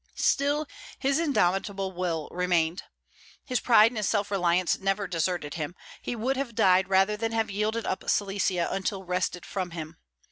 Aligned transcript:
Still 0.15 0.65
his 0.97 1.19
indomitable 1.19 1.91
will 1.91 2.27
remained. 2.31 2.81
His 3.45 3.59
pride 3.59 3.91
and 3.91 3.97
his 3.97 4.09
self 4.09 4.31
reliance 4.31 4.79
never 4.79 5.05
deserted 5.05 5.53
him; 5.53 5.75
he 6.01 6.15
would 6.15 6.37
have 6.37 6.55
died 6.55 6.89
rather 6.89 7.15
than 7.15 7.33
have 7.33 7.51
yielded 7.51 7.85
up 7.85 8.09
Silesia 8.09 8.67
until 8.71 9.03
wrested 9.03 9.45
from 9.45 9.69
him. 9.77 9.97